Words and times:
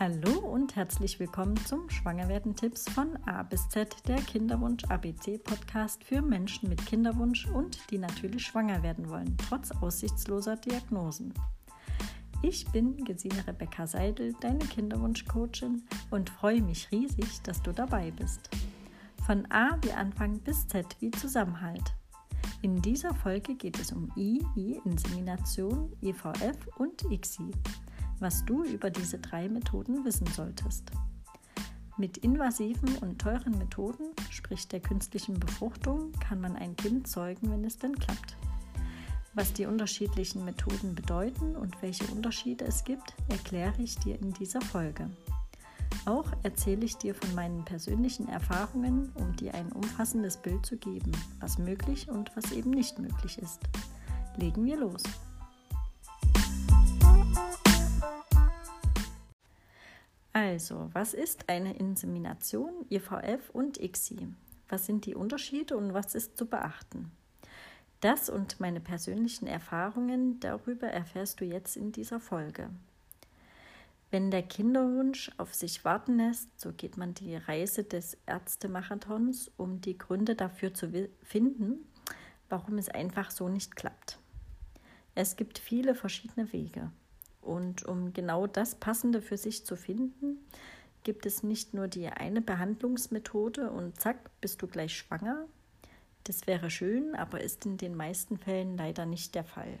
Hallo 0.00 0.40
und 0.40 0.74
herzlich 0.74 1.20
willkommen 1.20 1.56
zum 1.66 1.88
Schwangerwerden-Tipps 1.88 2.90
von 2.90 3.16
A 3.26 3.44
bis 3.44 3.68
Z, 3.68 3.94
der 4.08 4.16
Kinderwunsch-ABC-Podcast 4.16 6.02
für 6.02 6.20
Menschen 6.20 6.68
mit 6.68 6.84
Kinderwunsch 6.84 7.46
und 7.46 7.78
die 7.92 7.98
natürlich 7.98 8.44
schwanger 8.44 8.82
werden 8.82 9.08
wollen, 9.08 9.36
trotz 9.36 9.70
aussichtsloser 9.70 10.56
Diagnosen. 10.56 11.32
Ich 12.42 12.66
bin 12.72 13.04
Gesine 13.04 13.46
Rebecca 13.46 13.86
Seidel, 13.86 14.34
deine 14.40 14.64
Kinderwunsch-Coachin 14.64 15.84
und 16.10 16.28
freue 16.28 16.60
mich 16.60 16.90
riesig, 16.90 17.40
dass 17.42 17.62
du 17.62 17.70
dabei 17.70 18.10
bist. 18.10 18.50
Von 19.24 19.46
A 19.52 19.78
wie 19.82 19.92
Anfang 19.92 20.40
bis 20.40 20.66
Z 20.66 20.96
wie 20.98 21.12
Zusammenhalt. 21.12 21.94
In 22.62 22.82
dieser 22.82 23.14
Folge 23.14 23.54
geht 23.54 23.78
es 23.78 23.92
um 23.92 24.10
I 24.16 24.44
wie 24.56 24.80
Insemination, 24.84 25.92
IVF 26.02 26.66
und 26.78 27.00
ICSI 27.12 27.52
was 28.20 28.44
du 28.44 28.64
über 28.64 28.90
diese 28.90 29.18
drei 29.18 29.48
Methoden 29.48 30.04
wissen 30.04 30.26
solltest. 30.26 30.90
Mit 31.96 32.18
invasiven 32.18 32.96
und 32.98 33.20
teuren 33.20 33.56
Methoden, 33.58 34.06
sprich 34.30 34.66
der 34.66 34.80
künstlichen 34.80 35.38
Befruchtung, 35.38 36.10
kann 36.20 36.40
man 36.40 36.56
ein 36.56 36.74
Kind 36.74 37.06
zeugen, 37.06 37.52
wenn 37.52 37.64
es 37.64 37.78
denn 37.78 37.96
klappt. 37.96 38.36
Was 39.34 39.52
die 39.52 39.66
unterschiedlichen 39.66 40.44
Methoden 40.44 40.94
bedeuten 40.94 41.56
und 41.56 41.80
welche 41.82 42.04
Unterschiede 42.06 42.64
es 42.64 42.84
gibt, 42.84 43.14
erkläre 43.28 43.80
ich 43.82 43.96
dir 43.98 44.18
in 44.20 44.32
dieser 44.32 44.60
Folge. 44.60 45.08
Auch 46.06 46.26
erzähle 46.42 46.84
ich 46.84 46.96
dir 46.96 47.14
von 47.14 47.34
meinen 47.34 47.64
persönlichen 47.64 48.28
Erfahrungen, 48.28 49.10
um 49.14 49.34
dir 49.36 49.54
ein 49.54 49.72
umfassendes 49.72 50.36
Bild 50.36 50.66
zu 50.66 50.76
geben, 50.76 51.12
was 51.40 51.58
möglich 51.58 52.08
und 52.08 52.30
was 52.36 52.52
eben 52.52 52.70
nicht 52.70 52.98
möglich 52.98 53.38
ist. 53.38 53.60
Legen 54.36 54.64
wir 54.64 54.76
los. 54.76 55.02
Also, 60.34 60.90
was 60.92 61.14
ist 61.14 61.48
eine 61.48 61.76
Insemination, 61.76 62.86
IVF 62.90 63.50
und 63.52 63.80
ICSI? 63.80 64.34
Was 64.68 64.84
sind 64.84 65.06
die 65.06 65.14
Unterschiede 65.14 65.76
und 65.76 65.94
was 65.94 66.16
ist 66.16 66.36
zu 66.36 66.46
beachten? 66.46 67.12
Das 68.00 68.28
und 68.28 68.58
meine 68.58 68.80
persönlichen 68.80 69.46
Erfahrungen 69.46 70.40
darüber 70.40 70.88
erfährst 70.88 71.40
du 71.40 71.44
jetzt 71.44 71.76
in 71.76 71.92
dieser 71.92 72.18
Folge. 72.18 72.68
Wenn 74.10 74.32
der 74.32 74.42
Kinderwunsch 74.42 75.30
auf 75.38 75.54
sich 75.54 75.84
warten 75.84 76.16
lässt, 76.16 76.60
so 76.60 76.72
geht 76.72 76.96
man 76.96 77.14
die 77.14 77.36
Reise 77.36 77.84
des 77.84 78.18
Ärztemarathons, 78.26 79.52
um 79.56 79.80
die 79.80 79.96
Gründe 79.96 80.34
dafür 80.34 80.74
zu 80.74 80.90
finden, 81.22 81.86
warum 82.48 82.76
es 82.78 82.88
einfach 82.88 83.30
so 83.30 83.48
nicht 83.48 83.76
klappt. 83.76 84.18
Es 85.14 85.36
gibt 85.36 85.60
viele 85.60 85.94
verschiedene 85.94 86.52
Wege. 86.52 86.90
Und 87.44 87.84
um 87.84 88.14
genau 88.14 88.46
das 88.46 88.74
Passende 88.74 89.20
für 89.20 89.36
sich 89.36 89.66
zu 89.66 89.76
finden, 89.76 90.38
gibt 91.02 91.26
es 91.26 91.42
nicht 91.42 91.74
nur 91.74 91.88
die 91.88 92.08
eine 92.08 92.40
Behandlungsmethode 92.40 93.70
und 93.70 94.00
zack, 94.00 94.30
bist 94.40 94.62
du 94.62 94.66
gleich 94.66 94.96
schwanger. 94.96 95.44
Das 96.24 96.46
wäre 96.46 96.70
schön, 96.70 97.14
aber 97.14 97.42
ist 97.42 97.66
in 97.66 97.76
den 97.76 97.94
meisten 97.94 98.38
Fällen 98.38 98.78
leider 98.78 99.04
nicht 99.04 99.34
der 99.34 99.44
Fall. 99.44 99.78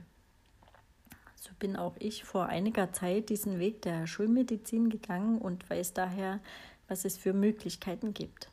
So 1.36 1.50
bin 1.58 1.76
auch 1.76 1.96
ich 1.98 2.24
vor 2.24 2.46
einiger 2.46 2.92
Zeit 2.92 3.30
diesen 3.30 3.58
Weg 3.58 3.80
der 3.82 4.06
Schulmedizin 4.06 4.90
gegangen 4.90 5.38
und 5.38 5.68
weiß 5.68 5.94
daher, 5.94 6.40
was 6.86 7.06
es 7.06 7.16
für 7.16 7.32
Möglichkeiten 7.32 8.12
gibt. 8.12 8.50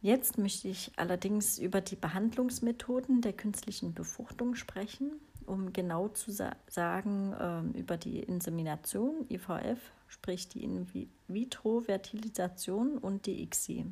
Jetzt 0.00 0.38
möchte 0.38 0.68
ich 0.68 0.92
allerdings 0.96 1.58
über 1.58 1.82
die 1.82 1.96
Behandlungsmethoden 1.96 3.20
der 3.20 3.34
künstlichen 3.34 3.92
Befruchtung 3.92 4.54
sprechen 4.54 5.20
um 5.50 5.72
genau 5.72 6.08
zu 6.08 6.30
sa 6.30 6.54
sagen, 6.68 7.32
äh, 7.32 7.62
über 7.78 7.96
die 7.96 8.20
Insemination, 8.20 9.24
IVF, 9.28 9.80
sprich 10.06 10.48
die 10.48 10.62
In-vitro-Fertilisation 10.64 12.98
und 12.98 13.26
die 13.26 13.42
ICSI, 13.42 13.86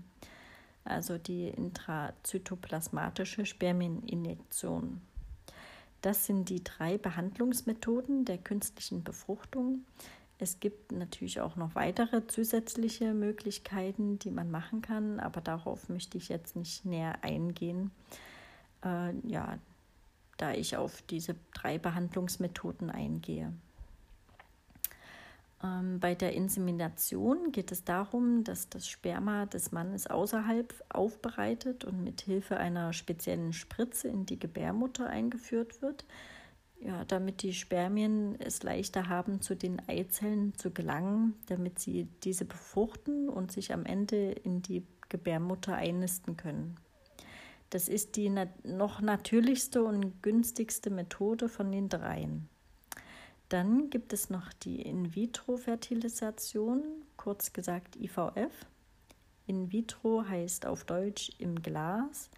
also 0.85 1.19
die 1.19 1.49
intrazytoplasmatische 1.49 3.45
Spermieninjektion. 3.45 5.01
Das 6.01 6.27
sind 6.27 6.49
die 6.49 6.63
drei 6.63 6.97
Behandlungsmethoden 6.97 8.25
der 8.25 8.39
künstlichen 8.39 9.03
Befruchtung. 9.03 9.85
Es 10.39 10.61
gibt 10.61 10.93
natürlich 10.93 11.41
auch 11.41 11.57
noch 11.57 11.75
weitere 11.75 12.25
zusätzliche 12.29 13.13
Möglichkeiten, 13.13 14.21
die 14.21 14.31
man 14.31 14.53
machen 14.53 14.83
kann, 14.83 15.19
aber 15.19 15.41
darauf 15.41 15.89
möchte 15.89 16.17
ich 16.17 16.29
jetzt 16.29 16.55
nicht 16.55 16.85
näher 16.85 17.25
eingehen. 17.25 17.91
Äh, 18.85 19.15
ja, 19.27 19.59
da 20.39 20.53
ich 20.53 20.77
auf 20.77 21.03
diese 21.03 21.35
drei 21.53 21.79
Behandlungsmethoden 21.79 22.91
eingehe. 22.91 23.53
Ähm, 25.63 25.99
bei 25.99 26.15
der 26.15 26.33
Insemination 26.35 27.51
geht 27.53 27.73
es 27.73 27.85
darum, 27.85 28.45
dass 28.45 28.69
das 28.69 28.89
Sperma 28.89 29.47
des 29.47 29.73
Mannes 29.73 30.07
außerhalb 30.07 30.73
aufbereitet 30.89 31.85
und 31.85 32.03
mit 32.03 32.21
Hilfe 32.21 32.57
einer 32.57 32.93
speziellen 32.93 33.53
Spritze 33.53 34.09
in 34.09 34.25
die 34.25 34.39
Gebärmutter 34.39 35.09
eingeführt 35.09 35.83
wird, 35.83 36.05
ja, 36.81 37.05
damit 37.05 37.43
die 37.43 37.55
Spermien 37.55 38.41
es 38.41 38.63
leichter 38.63 39.09
haben, 39.09 39.41
zu 39.41 39.57
den 39.57 39.83
Eizellen 39.89 40.57
zu 40.57 40.71
gelangen, 40.71 41.35
damit 41.47 41.81
sie 41.81 42.07
diese 42.23 42.45
befruchten 42.45 43.29
und 43.29 43.51
sich 43.51 43.73
am 43.73 43.85
Ende 43.85 44.31
in 44.31 44.63
die 44.63 44.87
Gebärmutter 45.09 45.75
einnisten 45.75 46.37
können. 46.37 46.77
Das 47.71 47.89
ist 47.89 48.17
die 48.17 48.33
noch 48.65 49.01
natürlichste 49.03 49.85
und 49.85 50.23
günstigste 50.23 50.89
Methode 50.89 51.51
von 51.51 51.71
den 51.71 51.91
dreien. 51.91 52.49
Dann 53.51 53.91
gibt 53.91 54.15
es 54.15 54.31
noch 54.31 54.55
die 54.55 54.81
In-vitro-Fertilisation, 54.83 56.83
kurz 57.17 57.53
gesagt 57.53 57.97
IVF. 57.97 58.53
In 59.47 59.73
vitro 59.73 60.25
heißt 60.27 60.65
auf 60.67 60.85
Deutsch 60.85 61.31
im 61.39 61.63
Glas. 61.63 62.31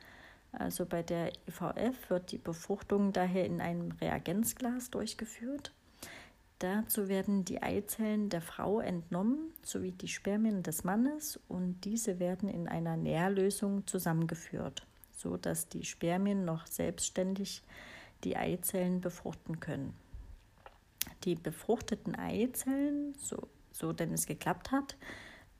Also 0.52 0.84
bei 0.84 1.04
der 1.04 1.32
IVF 1.48 2.10
wird 2.10 2.32
die 2.32 2.38
Befruchtung 2.38 3.12
daher 3.12 3.44
in 3.44 3.60
einem 3.60 3.92
Reagenzglas 3.92 4.90
durchgeführt. 4.90 5.72
Dazu 6.58 7.06
werden 7.08 7.44
die 7.44 7.62
Eizellen 7.62 8.30
der 8.30 8.42
Frau 8.42 8.80
entnommen 8.80 9.52
sowie 9.62 9.92
die 9.92 10.08
Spermien 10.08 10.64
des 10.64 10.82
Mannes 10.84 11.38
und 11.48 11.84
diese 11.84 12.18
werden 12.18 12.48
in 12.48 12.66
einer 12.68 12.96
Nährlösung 12.96 13.86
zusammengeführt 13.86 14.86
so 15.20 15.36
dass 15.36 15.68
die 15.68 15.84
Spermien 15.84 16.44
noch 16.44 16.66
selbstständig 16.66 17.62
die 18.24 18.36
Eizellen 18.36 19.00
befruchten 19.00 19.60
können. 19.60 19.94
Die 21.24 21.34
befruchteten 21.34 22.14
Eizellen, 22.14 23.14
so, 23.18 23.48
so 23.72 23.92
denn 23.92 24.12
es 24.12 24.26
geklappt 24.26 24.72
hat, 24.72 24.96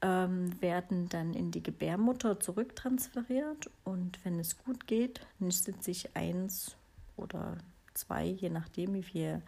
ähm, 0.02 0.60
werden 0.62 1.08
dann 1.08 1.34
in 1.34 1.50
die 1.50 1.62
Gebärmutter 1.62 2.40
zurücktransferiert 2.40 3.70
und 3.84 4.18
wenn 4.24 4.38
es 4.38 4.56
gut 4.64 4.86
geht, 4.86 5.20
nistet 5.38 5.84
sich 5.84 6.16
eins 6.16 6.76
oder 7.16 7.58
zwei, 7.92 8.24
je 8.24 8.48
nachdem 8.48 8.94
wie 8.94 9.02
viel 9.02 9.42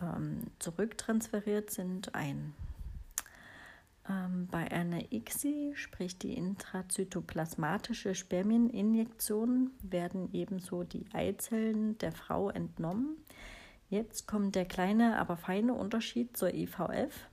ähm, 0.00 0.44
zurücktransferiert 0.58 1.70
sind, 1.70 2.14
ein. 2.14 2.54
Ähm, 4.08 4.48
bei 4.50 4.70
einer 4.70 5.12
ICSI, 5.12 5.72
sprich 5.74 6.18
die 6.18 6.34
intrazytoplasmatische 6.34 8.14
Spermieninjektion, 8.14 9.70
werden 9.82 10.28
ebenso 10.32 10.84
die 10.84 11.06
Eizellen 11.12 11.98
der 11.98 12.12
Frau 12.12 12.50
entnommen. 12.50 13.16
Jetzt 13.88 14.26
kommt 14.26 14.54
der 14.54 14.64
kleine, 14.64 15.18
aber 15.18 15.36
feine 15.36 15.74
Unterschied 15.74 16.36
zur 16.36 16.52
IVF. 16.54 17.28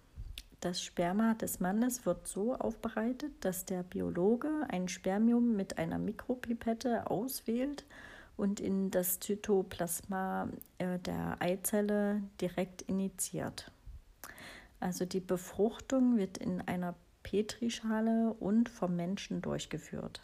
Das 0.60 0.82
Sperma 0.82 1.34
des 1.34 1.60
Mannes 1.60 2.06
wird 2.06 2.28
so 2.28 2.56
aufbereitet, 2.56 3.34
dass 3.42 3.66
der 3.66 3.84
Biologe 3.84 4.50
ein 4.70 4.88
Spermium 4.88 5.56
mit 5.56 5.78
einer 5.78 6.00
Mikropipette 6.00 7.10
auswählt 7.10 7.86
und 8.38 8.60
in 8.60 8.90
das 8.90 9.20
Zytoplasma 9.20 10.48
äh, 10.78 11.00
der 11.00 11.38
Eizelle 11.42 12.24
direkt 12.40 12.84
initiiert. 12.84 13.72
Also 14.84 15.06
die 15.06 15.22
Befruchtung 15.22 16.18
wird 16.18 16.38
in 16.38 16.60
einer 16.60 16.94
Petrischale 17.24 18.36
und 18.38 18.68
vom 18.68 18.98
Menschen 18.98 19.42
durchgeführt. 19.42 20.20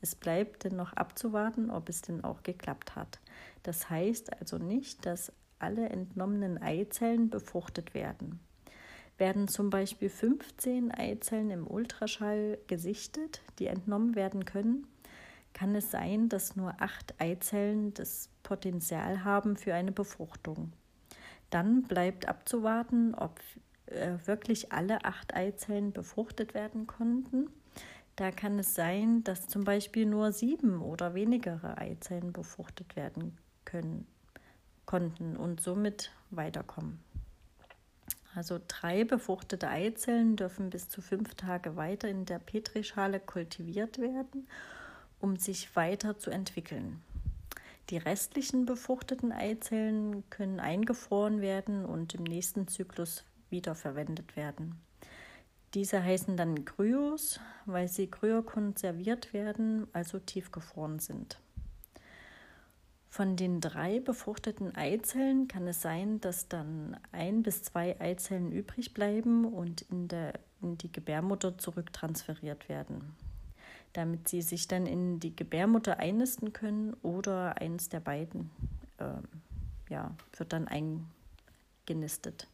Es 0.00 0.16
bleibt 0.16 0.64
denn 0.64 0.74
noch 0.74 0.94
abzuwarten, 0.94 1.70
ob 1.70 1.88
es 1.88 2.02
denn 2.02 2.24
auch 2.24 2.42
geklappt 2.42 2.96
hat. 2.96 3.20
Das 3.62 3.88
heißt 3.88 4.40
also 4.40 4.58
nicht, 4.58 5.06
dass 5.06 5.32
alle 5.60 5.90
entnommenen 5.90 6.60
Eizellen 6.60 7.30
befruchtet 7.30 7.94
werden. 7.94 8.40
Werden 9.16 9.46
zum 9.46 9.70
Beispiel 9.70 10.08
15 10.08 10.90
Eizellen 10.90 11.52
im 11.52 11.68
Ultraschall 11.68 12.58
gesichtet, 12.66 13.42
die 13.60 13.66
entnommen 13.66 14.16
werden 14.16 14.44
können, 14.44 14.88
kann 15.54 15.76
es 15.76 15.92
sein, 15.92 16.28
dass 16.28 16.56
nur 16.56 16.74
acht 16.82 17.14
Eizellen 17.20 17.94
das 17.94 18.28
Potenzial 18.42 19.22
haben 19.22 19.56
für 19.56 19.72
eine 19.72 19.92
Befruchtung. 19.92 20.72
Dann 21.50 21.82
bleibt 21.84 22.26
abzuwarten, 22.26 23.14
ob 23.14 23.38
äh, 23.90 24.18
wirklich 24.26 24.72
alle 24.72 25.04
acht 25.04 25.34
Eizellen 25.34 25.92
befruchtet 25.92 26.54
werden 26.54 26.86
konnten. 26.86 27.50
Da 28.16 28.30
kann 28.30 28.58
es 28.58 28.74
sein, 28.74 29.24
dass 29.24 29.46
zum 29.46 29.64
Beispiel 29.64 30.06
nur 30.06 30.32
sieben 30.32 30.82
oder 30.82 31.14
weniger 31.14 31.78
Eizellen 31.78 32.32
befruchtet 32.32 32.96
werden 32.96 33.38
können, 33.64 34.06
konnten 34.84 35.36
und 35.36 35.60
somit 35.60 36.12
weiterkommen. 36.30 37.00
Also 38.34 38.60
drei 38.68 39.04
befruchtete 39.04 39.68
Eizellen 39.68 40.36
dürfen 40.36 40.70
bis 40.70 40.88
zu 40.88 41.02
fünf 41.02 41.34
Tage 41.34 41.76
weiter 41.76 42.08
in 42.08 42.26
der 42.26 42.38
Petrischale 42.38 43.18
kultiviert 43.18 43.98
werden, 43.98 44.46
um 45.18 45.36
sich 45.36 45.74
weiter 45.74 46.18
zu 46.18 46.30
entwickeln. 46.30 47.02
Die 47.90 47.96
restlichen 47.96 48.66
befruchteten 48.66 49.32
Eizellen 49.32 50.22
können 50.30 50.60
eingefroren 50.60 51.40
werden 51.40 51.84
und 51.84 52.14
im 52.14 52.22
nächsten 52.22 52.68
Zyklus 52.68 53.24
wiederverwendet 53.50 54.36
werden. 54.36 54.80
Diese 55.74 56.02
heißen 56.02 56.36
dann 56.36 56.64
Kryos, 56.64 57.38
weil 57.64 57.86
sie 57.86 58.08
kryokonserviert 58.08 59.32
werden, 59.32 59.86
also 59.92 60.18
tiefgefroren 60.18 60.98
sind. 60.98 61.38
Von 63.08 63.36
den 63.36 63.60
drei 63.60 64.00
befruchteten 64.00 64.74
Eizellen 64.76 65.48
kann 65.48 65.66
es 65.66 65.82
sein, 65.82 66.20
dass 66.20 66.48
dann 66.48 66.96
ein 67.12 67.42
bis 67.42 67.62
zwei 67.62 68.00
Eizellen 68.00 68.52
übrig 68.52 68.94
bleiben 68.94 69.44
und 69.44 69.82
in, 69.82 70.06
der, 70.06 70.34
in 70.62 70.78
die 70.78 70.92
Gebärmutter 70.92 71.58
zurücktransferiert 71.58 72.68
werden, 72.68 73.16
damit 73.92 74.28
sie 74.28 74.42
sich 74.42 74.68
dann 74.68 74.86
in 74.86 75.18
die 75.18 75.34
Gebärmutter 75.34 75.98
einnisten 75.98 76.52
können 76.52 76.94
oder 77.02 77.60
eines 77.60 77.88
der 77.88 78.00
beiden 78.00 78.50
äh, 78.98 79.92
ja, 79.92 80.14
wird 80.36 80.52
dann 80.52 80.68
eingenistet. 80.68 82.46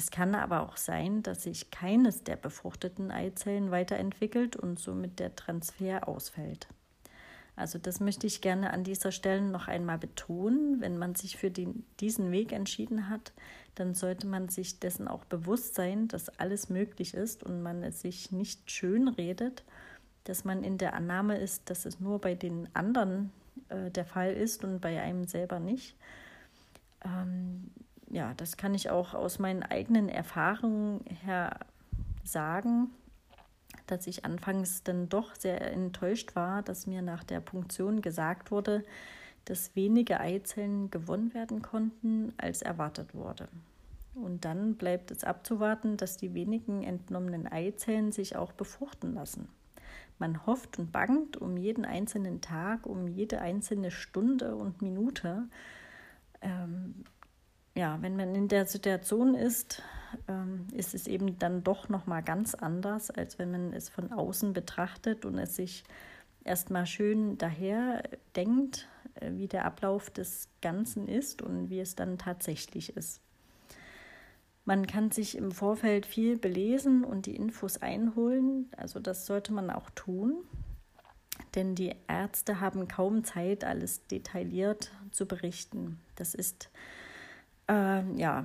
Es 0.00 0.10
kann 0.10 0.34
aber 0.34 0.62
auch 0.62 0.78
sein, 0.78 1.22
dass 1.22 1.42
sich 1.42 1.70
keines 1.70 2.24
der 2.24 2.36
befruchteten 2.36 3.10
Eizellen 3.10 3.70
weiterentwickelt 3.70 4.56
und 4.56 4.78
somit 4.78 5.18
der 5.18 5.36
Transfer 5.36 6.08
ausfällt. 6.08 6.68
Also 7.54 7.78
das 7.78 8.00
möchte 8.00 8.26
ich 8.26 8.40
gerne 8.40 8.72
an 8.72 8.82
dieser 8.82 9.12
Stelle 9.12 9.42
noch 9.42 9.68
einmal 9.68 9.98
betonen. 9.98 10.80
Wenn 10.80 10.96
man 10.96 11.16
sich 11.16 11.36
für 11.36 11.50
den, 11.50 11.84
diesen 12.00 12.32
Weg 12.32 12.52
entschieden 12.52 13.10
hat, 13.10 13.34
dann 13.74 13.92
sollte 13.92 14.26
man 14.26 14.48
sich 14.48 14.80
dessen 14.80 15.06
auch 15.06 15.26
bewusst 15.26 15.74
sein, 15.74 16.08
dass 16.08 16.30
alles 16.38 16.70
möglich 16.70 17.12
ist 17.12 17.42
und 17.42 17.62
man 17.62 17.82
es 17.82 18.00
sich 18.00 18.32
nicht 18.32 18.70
schön 18.70 19.06
redet, 19.06 19.64
dass 20.24 20.46
man 20.46 20.64
in 20.64 20.78
der 20.78 20.94
Annahme 20.94 21.36
ist, 21.36 21.68
dass 21.68 21.84
es 21.84 22.00
nur 22.00 22.22
bei 22.22 22.34
den 22.34 22.74
anderen 22.74 23.32
äh, 23.68 23.90
der 23.90 24.06
Fall 24.06 24.32
ist 24.32 24.64
und 24.64 24.80
bei 24.80 24.98
einem 24.98 25.26
selber 25.26 25.60
nicht. 25.60 25.94
Ähm, 27.04 27.70
ja, 28.10 28.34
das 28.36 28.56
kann 28.56 28.74
ich 28.74 28.90
auch 28.90 29.14
aus 29.14 29.38
meinen 29.38 29.62
eigenen 29.62 30.08
Erfahrungen 30.08 31.04
her 31.24 31.58
sagen 32.24 32.90
dass 33.90 34.06
ich 34.06 34.24
anfangs 34.24 34.82
dann 34.82 35.08
doch 35.08 35.34
sehr 35.34 35.72
enttäuscht 35.72 36.36
war, 36.36 36.62
dass 36.62 36.86
mir 36.86 37.02
nach 37.02 37.24
der 37.24 37.40
Punktion 37.40 38.02
gesagt 38.02 38.50
wurde, 38.50 38.84
dass 39.44 39.74
weniger 39.74 40.20
Eizellen 40.20 40.90
gewonnen 40.90 41.34
werden 41.34 41.62
konnten, 41.62 42.32
als 42.36 42.62
erwartet 42.62 43.14
wurde. 43.14 43.48
Und 44.14 44.44
dann 44.44 44.74
bleibt 44.74 45.10
es 45.10 45.24
abzuwarten, 45.24 45.96
dass 45.96 46.16
die 46.16 46.34
wenigen 46.34 46.82
entnommenen 46.82 47.46
Eizellen 47.46 48.12
sich 48.12 48.36
auch 48.36 48.52
befruchten 48.52 49.14
lassen. 49.14 49.48
Man 50.18 50.44
hofft 50.46 50.78
und 50.78 50.92
bangt 50.92 51.36
um 51.38 51.56
jeden 51.56 51.84
einzelnen 51.84 52.40
Tag, 52.40 52.86
um 52.86 53.08
jede 53.08 53.40
einzelne 53.40 53.90
Stunde 53.90 54.54
und 54.54 54.82
Minute. 54.82 55.44
Ähm, 56.42 57.04
ja, 57.80 57.96
wenn 58.02 58.14
man 58.14 58.34
in 58.34 58.48
der 58.48 58.66
Situation 58.66 59.34
ist, 59.34 59.82
ähm, 60.28 60.66
ist 60.74 60.94
es 60.94 61.06
eben 61.06 61.38
dann 61.38 61.64
doch 61.64 61.88
noch 61.88 62.06
mal 62.06 62.20
ganz 62.20 62.54
anders, 62.54 63.10
als 63.10 63.38
wenn 63.38 63.50
man 63.50 63.72
es 63.72 63.88
von 63.88 64.12
außen 64.12 64.52
betrachtet 64.52 65.24
und 65.24 65.38
es 65.38 65.56
sich 65.56 65.84
erstmal 66.44 66.84
schön 66.84 67.38
daher 67.38 68.02
denkt, 68.36 68.86
äh, 69.14 69.30
wie 69.32 69.48
der 69.48 69.64
Ablauf 69.64 70.10
des 70.10 70.48
Ganzen 70.60 71.08
ist 71.08 71.40
und 71.40 71.70
wie 71.70 71.80
es 71.80 71.94
dann 71.94 72.18
tatsächlich 72.18 72.94
ist. 72.98 73.22
Man 74.66 74.86
kann 74.86 75.10
sich 75.10 75.38
im 75.38 75.50
Vorfeld 75.50 76.04
viel 76.04 76.36
belesen 76.36 77.02
und 77.02 77.24
die 77.24 77.34
Infos 77.34 77.78
einholen, 77.78 78.68
also 78.76 79.00
das 79.00 79.24
sollte 79.24 79.54
man 79.54 79.70
auch 79.70 79.88
tun, 79.94 80.34
denn 81.54 81.74
die 81.74 81.94
Ärzte 82.08 82.60
haben 82.60 82.88
kaum 82.88 83.24
Zeit, 83.24 83.64
alles 83.64 84.06
detailliert 84.06 84.92
zu 85.12 85.24
berichten. 85.24 85.98
Das 86.16 86.34
ist 86.34 86.68
ja 87.70 88.44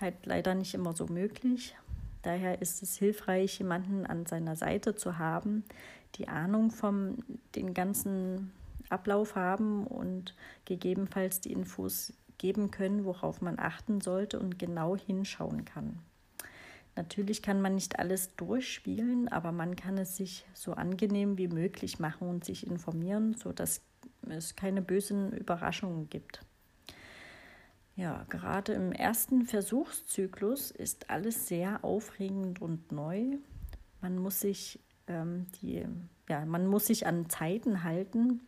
halt 0.00 0.26
leider 0.26 0.54
nicht 0.54 0.74
immer 0.74 0.92
so 0.92 1.06
möglich. 1.06 1.74
Daher 2.22 2.60
ist 2.60 2.82
es 2.82 2.96
hilfreich, 2.96 3.58
jemanden 3.58 4.04
an 4.04 4.26
seiner 4.26 4.56
Seite 4.56 4.94
zu 4.94 5.18
haben, 5.18 5.64
die 6.16 6.28
Ahnung 6.28 6.70
vom 6.70 7.18
den 7.54 7.74
ganzen 7.74 8.52
Ablauf 8.90 9.36
haben 9.36 9.86
und 9.86 10.34
gegebenenfalls 10.64 11.40
die 11.40 11.52
Infos 11.52 12.12
geben 12.38 12.70
können, 12.70 13.04
worauf 13.04 13.40
man 13.40 13.58
achten 13.58 14.00
sollte 14.00 14.38
und 14.38 14.58
genau 14.58 14.96
hinschauen 14.96 15.64
kann. 15.64 15.98
Natürlich 16.96 17.42
kann 17.42 17.60
man 17.60 17.76
nicht 17.76 17.98
alles 17.98 18.34
durchspielen, 18.36 19.28
aber 19.28 19.52
man 19.52 19.76
kann 19.76 19.98
es 19.98 20.16
sich 20.16 20.44
so 20.52 20.72
angenehm 20.72 21.38
wie 21.38 21.48
möglich 21.48 22.00
machen 22.00 22.28
und 22.28 22.44
sich 22.44 22.66
informieren, 22.66 23.34
sodass 23.34 23.82
es 24.28 24.56
keine 24.56 24.82
bösen 24.82 25.32
Überraschungen 25.32 26.10
gibt. 26.10 26.40
Ja, 27.98 28.24
gerade 28.28 28.74
im 28.74 28.92
ersten 28.92 29.44
Versuchszyklus 29.44 30.70
ist 30.70 31.10
alles 31.10 31.48
sehr 31.48 31.82
aufregend 31.82 32.62
und 32.62 32.92
neu. 32.92 33.38
Man 34.00 34.18
muss 34.18 34.38
sich 34.38 34.78
ähm, 35.08 35.46
die, 35.60 35.84
ja, 36.28 36.46
man 36.46 36.68
muss 36.68 36.86
sich 36.86 37.08
an 37.08 37.28
Zeiten 37.28 37.82
halten, 37.82 38.40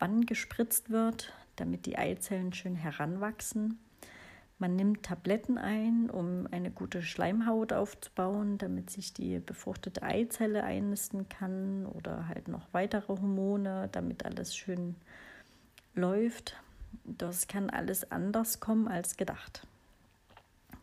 wann 0.00 0.26
gespritzt 0.26 0.90
wird, 0.90 1.32
damit 1.54 1.86
die 1.86 1.96
Eizellen 1.96 2.52
schön 2.52 2.74
heranwachsen. 2.74 3.78
Man 4.58 4.74
nimmt 4.74 5.04
Tabletten 5.04 5.58
ein, 5.58 6.10
um 6.10 6.48
eine 6.50 6.72
gute 6.72 7.02
Schleimhaut 7.02 7.72
aufzubauen, 7.72 8.58
damit 8.58 8.90
sich 8.90 9.14
die 9.14 9.38
befruchtete 9.38 10.02
Eizelle 10.02 10.64
einnisten 10.64 11.28
kann 11.28 11.86
oder 11.86 12.26
halt 12.26 12.48
noch 12.48 12.66
weitere 12.72 13.12
Hormone, 13.12 13.88
damit 13.92 14.26
alles 14.26 14.56
schön 14.56 14.96
läuft. 15.94 16.56
Das 17.04 17.46
kann 17.48 17.70
alles 17.70 18.10
anders 18.10 18.60
kommen 18.60 18.88
als 18.88 19.16
gedacht. 19.16 19.66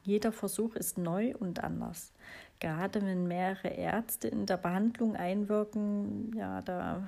Jeder 0.03 0.31
Versuch 0.31 0.75
ist 0.75 0.97
neu 0.97 1.33
und 1.37 1.63
anders. 1.63 2.11
Gerade 2.59 3.01
wenn 3.01 3.27
mehrere 3.27 3.69
Ärzte 3.69 4.27
in 4.27 4.45
der 4.45 4.57
Behandlung 4.57 5.15
einwirken, 5.15 6.33
ja, 6.35 6.61
da 6.61 7.03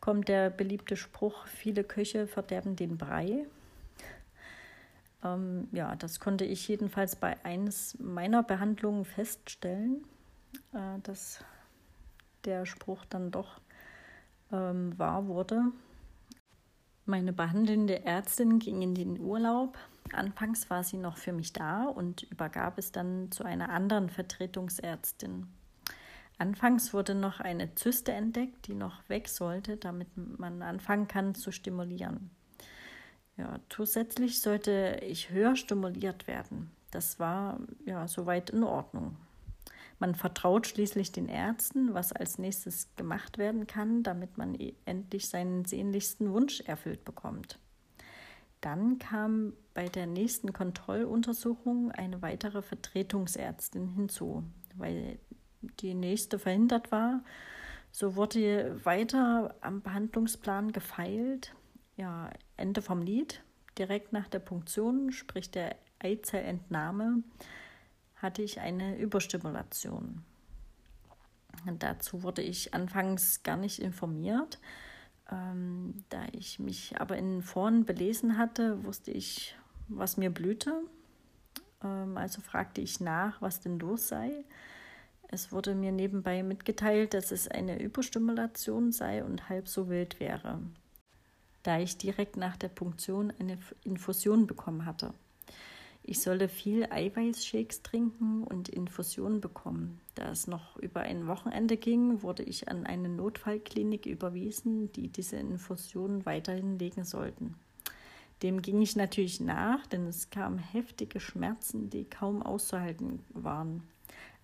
kommt 0.00 0.28
der 0.28 0.50
beliebte 0.50 0.96
Spruch, 0.96 1.46
viele 1.46 1.84
Köche 1.84 2.26
verderben 2.26 2.76
den 2.76 2.96
Brei. 2.96 3.46
Ähm, 5.24 5.68
ja, 5.72 5.96
das 5.96 6.20
konnte 6.20 6.44
ich 6.44 6.68
jedenfalls 6.68 7.16
bei 7.16 7.42
eines 7.44 7.98
meiner 7.98 8.42
Behandlungen 8.42 9.04
feststellen, 9.04 10.04
äh, 10.72 11.00
dass 11.02 11.42
der 12.44 12.66
Spruch 12.66 13.04
dann 13.06 13.30
doch 13.30 13.60
ähm, 14.52 14.98
wahr 14.98 15.26
wurde. 15.26 15.62
Meine 17.06 17.34
behandelnde 17.34 18.04
Ärztin 18.06 18.58
ging 18.58 18.80
in 18.80 18.94
den 18.94 19.20
Urlaub. 19.20 19.76
Anfangs 20.12 20.70
war 20.70 20.82
sie 20.84 20.96
noch 20.96 21.18
für 21.18 21.32
mich 21.32 21.52
da 21.52 21.84
und 21.84 22.22
übergab 22.22 22.78
es 22.78 22.92
dann 22.92 23.30
zu 23.30 23.44
einer 23.44 23.68
anderen 23.68 24.08
Vertretungsärztin. 24.08 25.46
Anfangs 26.38 26.94
wurde 26.94 27.14
noch 27.14 27.40
eine 27.40 27.74
Zyste 27.74 28.12
entdeckt, 28.12 28.66
die 28.66 28.74
noch 28.74 29.06
weg 29.08 29.28
sollte, 29.28 29.76
damit 29.76 30.08
man 30.16 30.62
anfangen 30.62 31.06
kann 31.06 31.34
zu 31.34 31.52
stimulieren. 31.52 32.30
Ja, 33.36 33.60
zusätzlich 33.68 34.40
sollte 34.40 35.00
ich 35.02 35.30
höher 35.30 35.56
stimuliert 35.56 36.26
werden. 36.26 36.70
Das 36.90 37.18
war 37.18 37.58
ja 37.84 38.08
soweit 38.08 38.50
in 38.50 38.64
Ordnung. 38.64 39.16
Man 40.04 40.14
vertraut 40.14 40.66
schließlich 40.66 41.12
den 41.12 41.30
Ärzten, 41.30 41.94
was 41.94 42.12
als 42.12 42.36
nächstes 42.36 42.94
gemacht 42.94 43.38
werden 43.38 43.66
kann, 43.66 44.02
damit 44.02 44.36
man 44.36 44.54
endlich 44.84 45.30
seinen 45.30 45.64
sehnlichsten 45.64 46.30
Wunsch 46.30 46.60
erfüllt 46.60 47.06
bekommt. 47.06 47.58
Dann 48.60 48.98
kam 48.98 49.54
bei 49.72 49.88
der 49.88 50.06
nächsten 50.06 50.52
Kontrolluntersuchung 50.52 51.90
eine 51.90 52.20
weitere 52.20 52.60
Vertretungsärztin 52.60 53.88
hinzu, 53.94 54.44
weil 54.74 55.18
die 55.80 55.94
nächste 55.94 56.38
verhindert 56.38 56.92
war. 56.92 57.24
So 57.90 58.14
wurde 58.14 58.84
weiter 58.84 59.54
am 59.62 59.80
Behandlungsplan 59.80 60.72
gefeilt. 60.72 61.54
Ja, 61.96 62.28
Ende 62.58 62.82
vom 62.82 63.00
Lied. 63.00 63.42
Direkt 63.78 64.12
nach 64.12 64.28
der 64.28 64.40
Punktion, 64.40 65.12
sprich 65.12 65.50
der 65.50 65.76
Eizellentnahme, 65.98 67.22
hatte 68.24 68.42
ich 68.42 68.58
eine 68.58 68.98
Überstimulation. 68.98 70.24
Und 71.66 71.82
dazu 71.84 72.24
wurde 72.24 72.42
ich 72.42 72.74
anfangs 72.74 73.44
gar 73.44 73.56
nicht 73.56 73.78
informiert. 73.78 74.58
Ähm, 75.30 76.04
da 76.08 76.24
ich 76.32 76.58
mich 76.58 77.00
aber 77.00 77.16
in 77.16 77.42
Foren 77.42 77.84
belesen 77.84 78.36
hatte, 78.36 78.82
wusste 78.84 79.12
ich, 79.12 79.56
was 79.88 80.16
mir 80.16 80.30
blühte. 80.30 80.82
Ähm, 81.82 82.16
also 82.16 82.40
fragte 82.40 82.80
ich 82.80 82.98
nach, 82.98 83.40
was 83.40 83.60
denn 83.60 83.78
los 83.78 84.08
sei. 84.08 84.44
Es 85.28 85.52
wurde 85.52 85.74
mir 85.74 85.92
nebenbei 85.92 86.42
mitgeteilt, 86.42 87.14
dass 87.14 87.30
es 87.30 87.48
eine 87.48 87.80
Überstimulation 87.80 88.92
sei 88.92 89.24
und 89.24 89.48
halb 89.48 89.68
so 89.68 89.88
wild 89.88 90.20
wäre, 90.20 90.60
da 91.62 91.78
ich 91.78 91.96
direkt 91.96 92.36
nach 92.36 92.56
der 92.56 92.68
Punktion 92.68 93.32
eine 93.38 93.58
Infusion 93.84 94.46
bekommen 94.46 94.84
hatte. 94.84 95.12
Ich 96.06 96.20
solle 96.20 96.50
viel 96.50 96.84
Eiweißshakes 96.90 97.82
trinken 97.82 98.44
und 98.44 98.68
Infusionen 98.68 99.40
bekommen. 99.40 100.02
Da 100.14 100.30
es 100.30 100.46
noch 100.46 100.76
über 100.76 101.00
ein 101.00 101.26
Wochenende 101.26 101.78
ging, 101.78 102.22
wurde 102.22 102.42
ich 102.42 102.68
an 102.68 102.84
eine 102.84 103.08
Notfallklinik 103.08 104.04
überwiesen, 104.04 104.92
die 104.92 105.08
diese 105.08 105.36
Infusionen 105.36 106.26
weiterhin 106.26 106.78
legen 106.78 107.04
sollten. 107.04 107.54
Dem 108.42 108.60
ging 108.60 108.82
ich 108.82 108.96
natürlich 108.96 109.40
nach, 109.40 109.86
denn 109.86 110.06
es 110.06 110.28
kamen 110.28 110.58
heftige 110.58 111.20
Schmerzen, 111.20 111.88
die 111.88 112.04
kaum 112.04 112.42
auszuhalten 112.42 113.20
waren. 113.30 113.82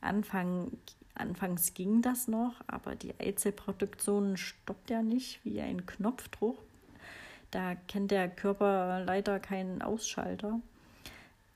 Anfang, 0.01 0.73
anfangs 1.15 1.75
ging 1.75 2.01
das 2.01 2.27
noch, 2.27 2.55
aber 2.69 2.97
die 2.97 3.13
Eizellproduktion 3.21 4.39
stoppt 4.39 4.89
ja 4.89 5.03
nicht 5.03 5.45
wie 5.45 5.61
ein 5.61 5.85
Knopfdruck. 5.85 6.57
Da 7.51 7.75
kennt 7.75 8.13
der 8.13 8.31
Körper 8.31 9.05
leider 9.05 9.39
keinen 9.41 9.83
Ausschalter. 9.83 10.59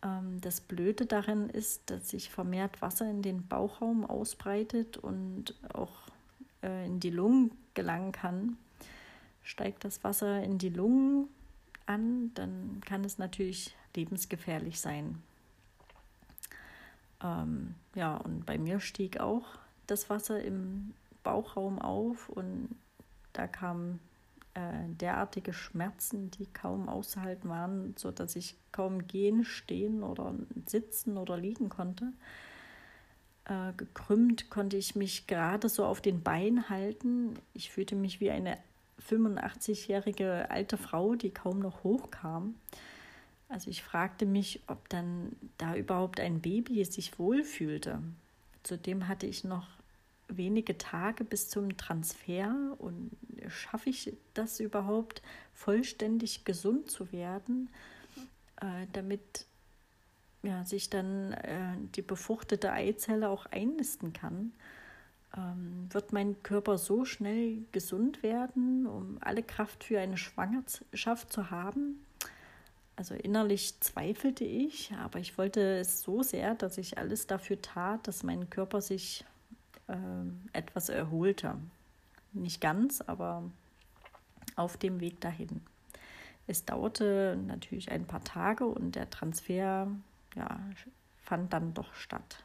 Ähm, 0.05 0.41
das 0.41 0.61
Blöde 0.61 1.07
darin 1.07 1.49
ist, 1.49 1.91
dass 1.91 2.11
sich 2.11 2.31
vermehrt 2.31 2.83
Wasser 2.83 3.11
in 3.11 3.23
den 3.23 3.47
Bauchraum 3.47 4.05
ausbreitet 4.05 4.99
und 4.99 5.55
auch 5.73 5.93
äh, 6.63 6.87
in 6.87 7.01
die 7.01 7.11
Lungen 7.11 7.51
gelangen 7.73 8.13
kann. 8.13 8.57
Steigt 9.43 9.85
das 9.85 10.05
Wasser 10.05 10.43
in 10.43 10.59
die 10.59 10.69
Lungen 10.69 11.29
an, 11.87 12.33
dann 12.35 12.81
kann 12.85 13.05
es 13.05 13.19
natürlich 13.19 13.75
lebensgefährlich 13.97 14.81
sein. 14.81 15.23
Ähm, 17.23 17.75
ja, 17.95 18.17
und 18.17 18.47
bei 18.47 18.59
mir 18.59 18.81
stieg 18.81 19.21
auch 19.21 19.45
das 19.87 20.09
Wasser 20.11 20.43
im 20.43 20.95
Bauchraum 21.23 21.79
auf 21.79 22.29
und 22.29 22.69
da 23.33 23.47
kamen 23.47 24.01
äh, 24.55 24.89
derartige 24.89 25.53
Schmerzen, 25.53 26.31
die 26.31 26.47
kaum 26.47 26.89
auszuhalten 26.89 27.51
waren, 27.51 27.95
sodass 27.97 28.37
ich 28.37 28.57
kaum 28.73 29.07
gehen, 29.07 29.45
stehen 29.45 30.03
oder 30.03 30.35
sitzen 30.67 31.17
oder 31.17 31.37
liegen 31.37 31.69
konnte. 31.69 32.13
Äh, 33.47 33.73
gekrümmt 33.77 34.51
konnte 34.51 34.77
ich 34.77 34.97
mich 34.97 35.27
gerade 35.27 35.69
so 35.69 35.85
auf 35.85 36.01
den 36.01 36.23
Beinen 36.23 36.69
halten. 36.71 37.35
Ich 37.53 37.71
fühlte 37.71 37.97
mich 37.97 38.21
wie 38.21 38.31
eine 38.31 38.59
85-jährige 39.09 40.51
alte 40.51 40.79
Frau, 40.79 41.15
die 41.15 41.31
kaum 41.31 41.59
noch 41.59 41.85
hochkam. 41.85 42.55
Also 43.49 43.71
ich 43.71 43.83
fragte 43.83 44.25
mich, 44.25 44.63
ob 44.67 44.89
dann 44.89 45.37
da 45.59 45.75
überhaupt 45.75 46.21
ein 46.21 46.41
Baby 46.41 46.85
sich 46.85 47.19
wohlfühlte. 47.19 48.01
Zudem 48.63 49.09
hatte 49.09 49.27
ich 49.27 49.45
noch 49.45 49.67
wenige 50.29 50.79
Tage 50.79 51.25
bis 51.25 51.49
zum 51.49 51.77
Transfer 51.77 52.75
und 52.79 53.11
schaffe 53.49 53.91
ich 53.91 54.13
das 54.35 54.61
überhaupt, 54.61 55.23
vollständig 55.53 56.45
gesund 56.45 56.91
zu 56.91 57.13
werden, 57.13 57.69
äh, 58.61 58.87
damit 58.93 59.47
ja, 60.43 60.65
sich 60.65 60.91
dann 60.91 61.33
äh, 61.33 61.77
die 61.95 62.03
befruchtete 62.03 62.73
Eizelle 62.73 63.29
auch 63.29 63.47
einnisten 63.47 64.13
kann. 64.13 64.53
Ähm, 65.37 65.89
wird 65.91 66.13
mein 66.13 66.43
Körper 66.43 66.79
so 66.79 67.05
schnell 67.05 67.65
gesund 67.73 68.23
werden, 68.23 68.87
um 68.87 69.19
alle 69.21 69.43
Kraft 69.43 69.85
für 69.85 69.99
eine 69.99 70.17
Schwangerschaft 70.17 71.33
zu 71.33 71.51
haben? 71.51 72.05
Also 72.97 73.15
innerlich 73.15 73.81
zweifelte 73.81 74.45
ich, 74.45 74.93
aber 74.93 75.19
ich 75.19 75.37
wollte 75.37 75.79
es 75.79 76.03
so 76.03 76.23
sehr, 76.23 76.55
dass 76.55 76.79
ich 76.79 76.99
alles 76.99 77.27
dafür 77.27 77.61
tat, 77.61 78.07
dass 78.07 78.23
mein 78.23 78.51
Körper 78.51 78.81
sich 78.81 79.25
äh, 79.89 79.97
etwas 80.53 80.89
erholter. 80.89 81.59
Nicht 82.33 82.61
ganz, 82.61 83.01
aber 83.01 83.43
auf 84.57 84.77
dem 84.77 85.01
Weg 85.01 85.21
dahin. 85.21 85.61
Es 86.47 86.65
dauerte 86.65 87.39
natürlich 87.47 87.91
ein 87.91 88.07
paar 88.07 88.23
Tage 88.23 88.67
und 88.67 88.97
der 88.97 89.09
Transfer 89.09 89.89
ja, 90.35 90.61
fand 91.17 91.53
dann 91.53 91.75
doch 91.75 91.95
statt. 91.95 92.45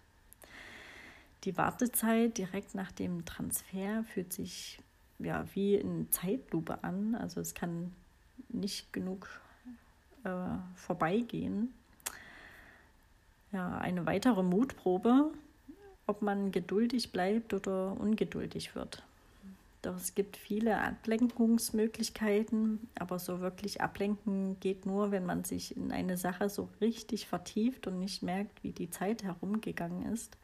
Die 1.43 1.57
Wartezeit 1.57 2.37
direkt 2.37 2.75
nach 2.75 2.91
dem 2.91 3.25
Transfer 3.25 4.03
fühlt 4.03 4.33
sich 4.33 4.79
ja 5.19 5.45
wie 5.53 5.75
in 5.75 6.11
Zeitlupe 6.11 6.83
an. 6.83 7.15
Also 7.15 7.41
es 7.41 7.53
kann 7.53 7.93
nicht 8.49 8.91
genug 8.93 9.27
äh, 10.23 10.57
vorbeigehen. 10.75 11.73
Ja, 13.51 13.77
eine 13.77 14.05
weitere 14.05 14.43
Mutprobe 14.43 15.31
ob 16.09 16.23
man 16.23 16.51
geduldig 16.51 17.11
bleibt 17.11 17.53
oder 17.53 17.95
ungeduldig 17.99 18.73
wird. 18.73 19.03
Doch 19.81 19.95
es 19.95 20.13
gibt 20.13 20.35
viele 20.35 20.81
Ablenkungsmöglichkeiten, 20.81 22.89
aber 22.95 23.17
so 23.17 23.39
wirklich 23.39 23.79
ablenken 23.79 24.59
geht 24.59 24.85
nur, 24.85 25.11
wenn 25.11 25.25
man 25.25 25.45
sich 25.45 25.77
in 25.77 25.93
eine 25.93 26.17
Sache 26.17 26.49
so 26.49 26.67
richtig 26.81 27.27
vertieft 27.27 27.87
und 27.87 27.99
nicht 27.99 28.23
merkt, 28.23 28.61
wie 28.63 28.71
die 28.71 28.89
Zeit 28.89 29.23
herumgegangen 29.23 30.11
ist. 30.11 30.37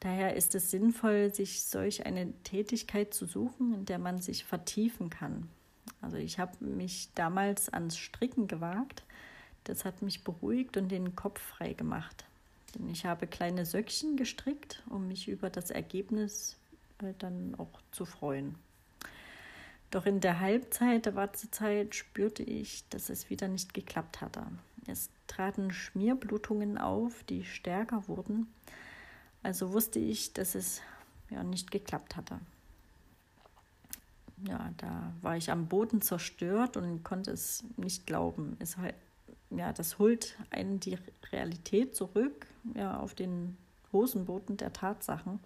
Daher 0.00 0.34
ist 0.34 0.54
es 0.54 0.70
sinnvoll, 0.70 1.32
sich 1.32 1.62
solch 1.62 2.04
eine 2.04 2.32
Tätigkeit 2.42 3.14
zu 3.14 3.24
suchen, 3.24 3.72
in 3.72 3.84
der 3.86 4.00
man 4.00 4.20
sich 4.20 4.44
vertiefen 4.44 5.08
kann. 5.08 5.48
Also 6.00 6.16
ich 6.16 6.38
habe 6.38 6.62
mich 6.62 7.08
damals 7.14 7.72
ans 7.72 7.96
Stricken 7.96 8.48
gewagt. 8.48 9.04
Das 9.64 9.84
hat 9.84 10.02
mich 10.02 10.24
beruhigt 10.24 10.76
und 10.76 10.90
den 10.90 11.14
Kopf 11.14 11.40
frei 11.40 11.72
gemacht. 11.72 12.24
Denn 12.74 12.88
ich 12.88 13.04
habe 13.04 13.26
kleine 13.26 13.66
Söckchen 13.66 14.16
gestrickt, 14.16 14.82
um 14.88 15.08
mich 15.08 15.28
über 15.28 15.50
das 15.50 15.70
Ergebnis 15.70 16.56
äh, 16.98 17.12
dann 17.18 17.54
auch 17.58 17.80
zu 17.90 18.04
freuen. 18.04 18.54
Doch 19.90 20.06
in 20.06 20.20
der 20.20 20.40
Halbzeit 20.40 21.04
der 21.04 21.14
Wartezeit 21.14 21.94
spürte 21.94 22.42
ich, 22.42 22.88
dass 22.88 23.10
es 23.10 23.28
wieder 23.28 23.46
nicht 23.46 23.74
geklappt 23.74 24.22
hatte. 24.22 24.46
Es 24.86 25.10
traten 25.26 25.70
Schmierblutungen 25.70 26.78
auf, 26.78 27.22
die 27.24 27.44
stärker 27.44 28.08
wurden. 28.08 28.46
Also 29.42 29.72
wusste 29.72 29.98
ich, 29.98 30.32
dass 30.32 30.54
es 30.54 30.80
ja 31.28 31.42
nicht 31.44 31.70
geklappt 31.70 32.16
hatte. 32.16 32.40
Ja, 34.48 34.72
da 34.78 35.12
war 35.20 35.36
ich 35.36 35.50
am 35.50 35.68
Boden 35.68 36.00
zerstört 36.00 36.76
und 36.76 37.04
konnte 37.04 37.30
es 37.30 37.62
nicht 37.76 38.06
glauben. 38.06 38.56
Es 38.58 38.76
ja, 39.56 39.72
das 39.72 39.98
holt 39.98 40.36
einen 40.50 40.80
die 40.80 40.98
Realität 41.32 41.94
zurück, 41.96 42.46
ja, 42.74 42.98
auf 42.98 43.14
den 43.14 43.56
Hosenboden 43.92 44.56
der 44.56 44.72
Tatsachen. 44.72 45.40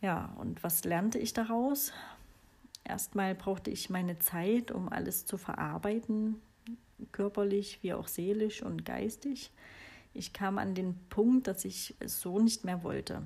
Ja, 0.00 0.34
und 0.38 0.62
was 0.64 0.84
lernte 0.84 1.18
ich 1.18 1.32
daraus? 1.32 1.92
Erstmal 2.84 3.34
brauchte 3.34 3.70
ich 3.70 3.90
meine 3.90 4.18
Zeit, 4.18 4.72
um 4.72 4.88
alles 4.88 5.24
zu 5.24 5.36
verarbeiten, 5.36 6.42
körperlich 7.12 7.78
wie 7.82 7.94
auch 7.94 8.08
seelisch 8.08 8.62
und 8.62 8.84
geistig. 8.84 9.52
Ich 10.14 10.32
kam 10.32 10.58
an 10.58 10.74
den 10.74 10.98
Punkt, 11.08 11.46
dass 11.46 11.64
ich 11.64 11.94
es 12.00 12.20
so 12.20 12.38
nicht 12.40 12.64
mehr 12.64 12.82
wollte. 12.82 13.22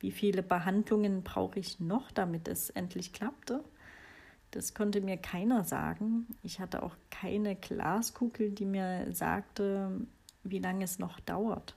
Wie 0.00 0.10
viele 0.10 0.42
Behandlungen 0.42 1.22
brauche 1.22 1.58
ich 1.58 1.80
noch, 1.80 2.10
damit 2.10 2.48
es 2.48 2.70
endlich 2.70 3.12
klappte? 3.12 3.62
Das 4.56 4.72
konnte 4.72 5.02
mir 5.02 5.18
keiner 5.18 5.64
sagen. 5.64 6.26
Ich 6.42 6.60
hatte 6.60 6.82
auch 6.82 6.96
keine 7.10 7.56
Glaskugel, 7.56 8.50
die 8.50 8.64
mir 8.64 9.06
sagte, 9.12 10.00
wie 10.44 10.60
lange 10.60 10.84
es 10.84 10.98
noch 10.98 11.20
dauert. 11.20 11.76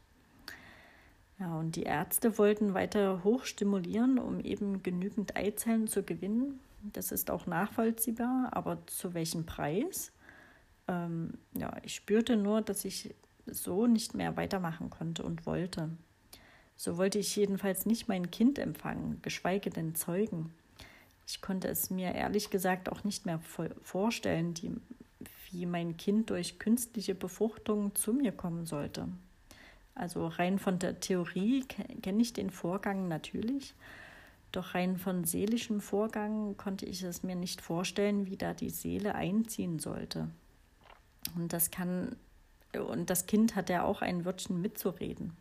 Ja, 1.39 1.59
und 1.59 1.75
die 1.75 1.83
Ärzte 1.83 2.38
wollten 2.38 2.74
weiter 2.74 3.25
hochstimulieren, 3.25 4.17
um 4.17 4.39
eben 4.39 4.81
genügend 4.81 5.36
Eizellen 5.36 5.88
zu 5.88 6.03
gewinnen. 6.03 6.62
Das 6.93 7.12
ist 7.12 7.29
auch 7.29 7.48
nachvollziehbar, 7.48 8.48
aber 8.51 8.77
zu 8.88 9.13
welchem 9.13 9.45
Preis? 9.45 10.13
Ähm, 10.88 11.33
ja, 11.57 11.75
ich 11.83 11.95
spürte 11.95 12.38
nur, 12.38 12.62
dass 12.62 12.86
ich 12.86 13.13
so 13.45 13.88
nicht 13.88 14.15
mehr 14.15 14.38
weitermachen 14.38 14.89
konnte 14.89 15.24
und 15.24 15.45
wollte. 15.45 15.89
So 16.77 16.95
wollte 16.95 17.19
ich 17.19 17.36
jedenfalls 17.36 17.86
nicht 17.86 18.07
mein 18.07 18.31
Kind 18.31 18.57
empfangen, 18.57 19.21
geschweige 19.21 19.69
denn 19.69 19.95
zeugen. 19.95 20.53
Ich 21.29 21.41
konnte 21.41 21.67
es 21.67 21.91
mir 21.91 22.15
ehrlich 22.15 22.50
gesagt 22.50 22.89
auch 22.89 23.03
nicht 23.03 23.27
mehr 23.27 23.39
vorstellen, 23.83 24.55
die, 24.55 24.71
wie 25.51 25.67
mein 25.67 25.95
Kind 25.95 26.31
durch 26.31 26.57
künstliche 26.57 27.13
Befruchtung 27.13 27.93
zu 27.93 28.13
mir 28.13 28.31
kommen 28.31 28.65
sollte. 28.65 29.07
Also 29.93 30.25
rein 30.25 30.57
von 30.57 30.79
der 30.79 31.00
Theorie 31.00 31.65
kenne 32.01 32.24
ich 32.24 32.33
den 32.33 32.50
Vorgang 32.50 33.07
natürlich, 33.07 33.75
doch 34.51 34.74
rein 34.74 34.98
von 34.98 35.24
seelischem 35.24 35.81
Vorgang 35.81 36.57
konnte 36.57 36.88
ich 36.88 37.03
es 37.03 37.21
mir 37.21 37.36
nicht 37.36 37.62
vorstellen, 37.62 38.25
wie 38.25 38.38
da 38.38 38.55
die 38.55 38.71
Seele 38.71 39.13
einziehen 39.13 39.77
sollte. 39.77 40.31
Und 41.36 41.53
das 41.53 41.69
kann 41.69 42.15
und 42.74 43.12
das 43.12 43.27
Kind 43.27 43.55
hat 43.55 43.69
ja 43.69 43.83
auch 43.83 44.01
ein 44.01 44.25
Wörtchen 44.25 44.62
mitzureden. 44.63 45.38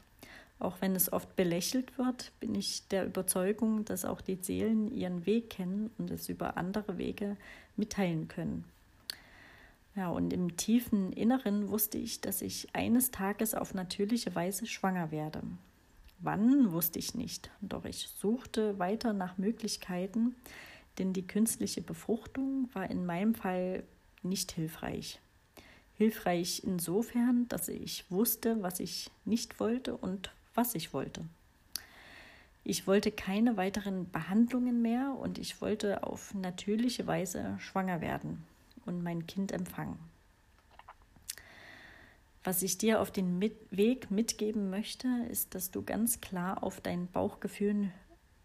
Auch 0.60 0.80
wenn 0.80 0.96
es 0.96 1.12
oft 1.12 1.36
belächelt 1.36 1.98
wird, 1.98 2.32
bin 2.40 2.54
ich 2.54 2.88
der 2.88 3.06
Überzeugung, 3.06 3.84
dass 3.84 4.04
auch 4.04 4.20
die 4.20 4.38
Seelen 4.40 4.90
ihren 4.90 5.24
Weg 5.24 5.50
kennen 5.50 5.90
und 5.98 6.10
es 6.10 6.28
über 6.28 6.56
andere 6.56 6.98
Wege 6.98 7.36
mitteilen 7.76 8.26
können. 8.26 8.64
Ja, 9.94 10.10
und 10.10 10.32
im 10.32 10.56
tiefen 10.56 11.12
Inneren 11.12 11.70
wusste 11.70 11.98
ich, 11.98 12.20
dass 12.20 12.42
ich 12.42 12.74
eines 12.74 13.10
Tages 13.10 13.54
auf 13.54 13.74
natürliche 13.74 14.34
Weise 14.34 14.66
schwanger 14.66 15.10
werde. 15.10 15.42
Wann 16.20 16.72
wusste 16.72 16.98
ich 16.98 17.14
nicht, 17.14 17.50
doch 17.60 17.84
ich 17.84 18.08
suchte 18.08 18.78
weiter 18.80 19.12
nach 19.12 19.38
Möglichkeiten, 19.38 20.34
denn 20.98 21.12
die 21.12 21.26
künstliche 21.26 21.80
Befruchtung 21.80 22.68
war 22.72 22.90
in 22.90 23.06
meinem 23.06 23.34
Fall 23.34 23.84
nicht 24.22 24.50
hilfreich. 24.52 25.20
Hilfreich 25.94 26.62
insofern, 26.64 27.46
dass 27.48 27.68
ich 27.68 28.04
wusste, 28.10 28.62
was 28.62 28.80
ich 28.80 29.10
nicht 29.24 29.60
wollte 29.60 29.96
und 29.96 30.32
was 30.58 30.74
ich 30.74 30.92
wollte. 30.92 31.24
Ich 32.64 32.88
wollte 32.88 33.12
keine 33.12 33.56
weiteren 33.56 34.10
Behandlungen 34.10 34.82
mehr 34.82 35.14
und 35.16 35.38
ich 35.38 35.60
wollte 35.60 36.02
auf 36.02 36.34
natürliche 36.34 37.06
Weise 37.06 37.56
schwanger 37.60 38.00
werden 38.00 38.44
und 38.84 39.04
mein 39.04 39.28
Kind 39.28 39.52
empfangen. 39.52 40.00
Was 42.42 42.62
ich 42.62 42.76
dir 42.76 43.00
auf 43.00 43.12
den 43.12 43.40
Weg 43.70 44.10
mitgeben 44.10 44.68
möchte, 44.68 45.06
ist, 45.30 45.54
dass 45.54 45.70
du 45.70 45.82
ganz 45.82 46.20
klar 46.20 46.64
auf 46.64 46.80
dein 46.80 47.06
Bauchgefühl 47.06 47.92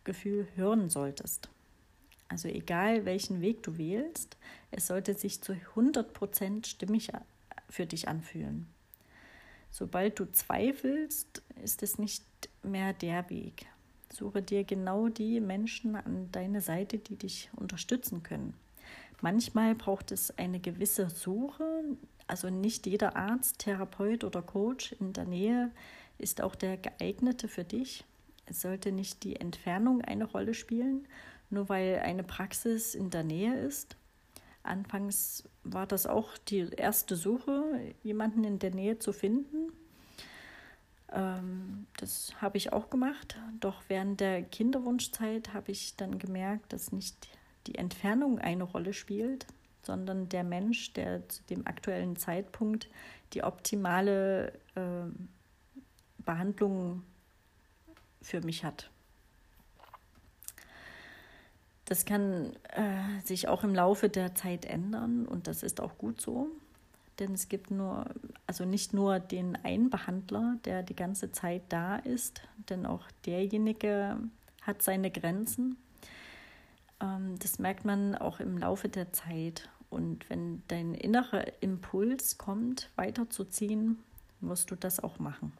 Gefühl 0.03 0.47
hören 0.55 0.89
solltest. 0.89 1.49
Also 2.27 2.47
egal 2.47 3.05
welchen 3.05 3.41
Weg 3.41 3.63
du 3.63 3.77
wählst, 3.79 4.37
es 4.69 4.85
sollte 4.85 5.15
sich 5.15 5.41
zu 5.41 5.53
100% 5.75 6.67
stimmig 6.67 7.09
für 7.69 7.87
dich 7.87 8.07
anfühlen. 8.07 8.67
Sobald 9.73 10.19
du 10.19 10.31
zweifelst, 10.31 11.41
ist 11.63 11.81
es 11.81 11.97
nicht 11.97 12.23
mehr 12.61 12.93
der 12.93 13.27
Weg. 13.31 13.65
Suche 14.13 14.43
dir 14.43 14.63
genau 14.65 15.07
die 15.07 15.41
Menschen 15.41 15.95
an 15.95 16.31
deine 16.31 16.61
Seite, 16.61 16.99
die 16.99 17.15
dich 17.15 17.49
unterstützen 17.55 18.21
können. 18.21 18.53
Manchmal 19.21 19.73
braucht 19.73 20.11
es 20.11 20.37
eine 20.37 20.59
gewisse 20.59 21.09
Suche, 21.09 21.65
also 22.27 22.51
nicht 22.51 22.85
jeder 22.85 23.15
Arzt, 23.15 23.57
Therapeut 23.57 24.23
oder 24.23 24.43
Coach 24.43 24.91
in 24.99 25.11
der 25.11 25.25
Nähe 25.25 25.71
ist 26.19 26.41
auch 26.41 26.53
der 26.53 26.77
geeignete 26.77 27.47
für 27.47 27.63
dich. 27.63 28.05
Es 28.45 28.61
sollte 28.61 28.91
nicht 28.91 29.23
die 29.23 29.37
Entfernung 29.37 30.03
eine 30.03 30.25
Rolle 30.25 30.53
spielen, 30.53 31.07
nur 31.49 31.67
weil 31.69 31.97
eine 32.03 32.23
Praxis 32.23 32.93
in 32.93 33.09
der 33.09 33.23
Nähe 33.23 33.55
ist. 33.55 33.97
Anfangs 34.63 35.43
war 35.63 35.85
das 35.85 36.07
auch 36.07 36.37
die 36.37 36.69
erste 36.75 37.15
Suche, 37.15 37.93
jemanden 38.01 38.45
in 38.45 38.59
der 38.59 38.71
Nähe 38.71 38.97
zu 38.97 39.11
finden. 39.11 39.73
Ähm, 41.11 41.87
das 41.97 42.33
habe 42.41 42.57
ich 42.57 42.71
auch 42.71 42.89
gemacht. 42.89 43.37
Doch 43.59 43.83
während 43.89 44.21
der 44.21 44.41
Kinderwunschzeit 44.41 45.53
habe 45.53 45.71
ich 45.71 45.97
dann 45.97 46.17
gemerkt, 46.17 46.71
dass 46.71 46.91
nicht 46.93 47.27
die 47.67 47.75
Entfernung 47.75 48.39
eine 48.39 48.63
Rolle 48.63 48.93
spielt, 48.93 49.45
sondern 49.81 50.29
der 50.29 50.45
Mensch, 50.45 50.93
der 50.93 51.27
zu 51.27 51.43
dem 51.43 51.67
aktuellen 51.67 52.15
Zeitpunkt 52.15 52.89
die 53.33 53.43
optimale 53.43 54.53
äh, 54.75 55.09
Behandlung 56.19 57.03
für 58.21 58.39
mich 58.41 58.63
hat. 58.63 58.89
Das 61.85 62.05
kann 62.05 62.53
äh, 62.69 63.25
sich 63.25 63.47
auch 63.47 63.63
im 63.63 63.75
Laufe 63.75 64.09
der 64.09 64.35
Zeit 64.35 64.65
ändern 64.65 65.25
und 65.25 65.47
das 65.47 65.63
ist 65.63 65.81
auch 65.81 65.97
gut 65.97 66.21
so 66.21 66.49
denn 67.19 67.33
es 67.33 67.49
gibt 67.49 67.71
nur, 67.71 68.05
also 68.47 68.65
nicht 68.65 68.93
nur 68.93 69.19
den 69.19 69.55
einen 69.63 69.89
Behandler, 69.89 70.57
der 70.65 70.83
die 70.83 70.95
ganze 70.95 71.31
Zeit 71.31 71.63
da 71.69 71.97
ist, 71.97 72.41
denn 72.69 72.85
auch 72.85 73.03
derjenige 73.25 74.17
hat 74.61 74.81
seine 74.81 75.11
Grenzen. 75.11 75.77
Ähm, 76.99 77.37
das 77.39 77.59
merkt 77.59 77.85
man 77.85 78.15
auch 78.15 78.39
im 78.39 78.57
Laufe 78.57 78.89
der 78.89 79.13
Zeit. 79.13 79.69
Und 79.89 80.27
wenn 80.29 80.63
dein 80.67 80.95
innerer 80.95 81.61
Impuls 81.61 82.37
kommt, 82.37 82.89
weiterzuziehen, 82.95 83.99
musst 84.41 84.71
du 84.71 84.75
das 84.75 84.99
auch 84.99 85.19
machen. 85.19 85.53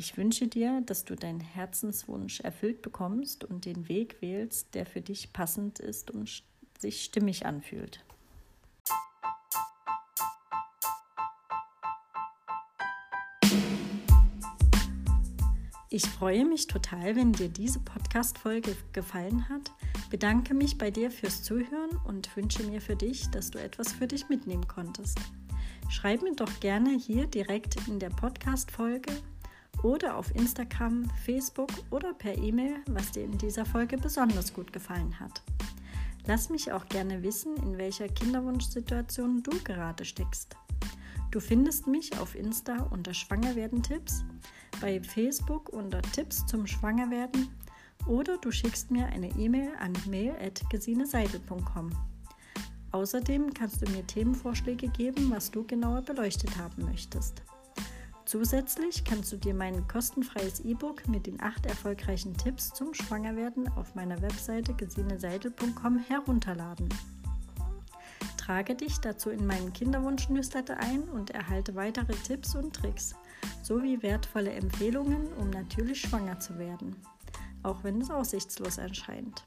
Ich 0.00 0.16
wünsche 0.16 0.46
dir, 0.46 0.80
dass 0.86 1.04
du 1.04 1.16
deinen 1.16 1.40
Herzenswunsch 1.40 2.38
erfüllt 2.38 2.82
bekommst 2.82 3.42
und 3.42 3.64
den 3.64 3.88
Weg 3.88 4.22
wählst, 4.22 4.76
der 4.76 4.86
für 4.86 5.00
dich 5.00 5.32
passend 5.32 5.80
ist 5.80 6.12
und 6.12 6.44
sich 6.78 7.02
stimmig 7.02 7.46
anfühlt. 7.46 8.04
Ich 15.90 16.06
freue 16.06 16.44
mich 16.44 16.68
total, 16.68 17.16
wenn 17.16 17.32
dir 17.32 17.48
diese 17.48 17.80
Podcast-Folge 17.80 18.76
gefallen 18.92 19.48
hat. 19.48 19.72
Bedanke 20.10 20.54
mich 20.54 20.78
bei 20.78 20.92
dir 20.92 21.10
fürs 21.10 21.42
Zuhören 21.42 21.96
und 22.06 22.36
wünsche 22.36 22.62
mir 22.62 22.80
für 22.80 22.94
dich, 22.94 23.28
dass 23.32 23.50
du 23.50 23.58
etwas 23.58 23.94
für 23.94 24.06
dich 24.06 24.28
mitnehmen 24.28 24.68
konntest. 24.68 25.18
Schreib 25.88 26.22
mir 26.22 26.36
doch 26.36 26.60
gerne 26.60 26.96
hier 26.96 27.26
direkt 27.26 27.88
in 27.88 27.98
der 27.98 28.10
Podcast-Folge 28.10 29.10
oder 29.82 30.16
auf 30.16 30.34
Instagram, 30.34 31.10
Facebook 31.24 31.70
oder 31.90 32.14
per 32.14 32.36
E-Mail, 32.36 32.76
was 32.86 33.12
dir 33.12 33.24
in 33.24 33.38
dieser 33.38 33.64
Folge 33.64 33.96
besonders 33.98 34.52
gut 34.52 34.72
gefallen 34.72 35.18
hat. 35.18 35.42
Lass 36.26 36.50
mich 36.50 36.72
auch 36.72 36.86
gerne 36.88 37.22
wissen, 37.22 37.56
in 37.56 37.78
welcher 37.78 38.08
Kinderwunschsituation 38.08 39.42
du 39.42 39.50
gerade 39.64 40.04
steckst. 40.04 40.56
Du 41.30 41.40
findest 41.40 41.86
mich 41.86 42.18
auf 42.18 42.34
Insta 42.34 42.86
unter 42.90 43.14
Schwangerwerden-Tipps 43.14 44.24
bei 44.80 45.02
Facebook 45.02 45.70
unter 45.70 46.02
Tipps 46.02 46.46
zum 46.46 46.66
Schwangerwerden 46.66 47.48
oder 48.06 48.38
du 48.38 48.50
schickst 48.50 48.90
mir 48.90 49.06
eine 49.06 49.28
E-Mail 49.36 49.72
an 49.78 49.92
mail.gesineseidel.com. 50.08 51.90
Außerdem 52.92 53.52
kannst 53.52 53.82
du 53.82 53.90
mir 53.90 54.06
Themenvorschläge 54.06 54.88
geben, 54.88 55.30
was 55.30 55.50
du 55.50 55.66
genauer 55.66 56.02
beleuchtet 56.02 56.56
haben 56.56 56.84
möchtest. 56.84 57.42
Zusätzlich 58.28 59.04
kannst 59.04 59.32
du 59.32 59.38
dir 59.38 59.54
mein 59.54 59.88
kostenfreies 59.88 60.60
E-Book 60.60 61.08
mit 61.08 61.26
den 61.26 61.40
acht 61.40 61.64
erfolgreichen 61.64 62.36
Tipps 62.36 62.74
zum 62.74 62.92
Schwangerwerden 62.92 63.68
auf 63.74 63.94
meiner 63.94 64.20
Webseite 64.20 64.74
gesineseidel.com 64.74 65.96
herunterladen. 65.96 66.90
Trage 68.36 68.74
dich 68.74 68.98
dazu 68.98 69.30
in 69.30 69.46
meinen 69.46 69.72
Kinderwunsch-Newsletter 69.72 70.76
ein 70.76 71.04
und 71.04 71.30
erhalte 71.30 71.74
weitere 71.74 72.12
Tipps 72.16 72.54
und 72.54 72.76
Tricks 72.76 73.14
sowie 73.62 74.02
wertvolle 74.02 74.50
Empfehlungen, 74.50 75.32
um 75.32 75.48
natürlich 75.48 75.98
schwanger 75.98 76.38
zu 76.38 76.58
werden, 76.58 76.96
auch 77.62 77.82
wenn 77.82 78.02
es 78.02 78.10
aussichtslos 78.10 78.76
erscheint. 78.76 79.42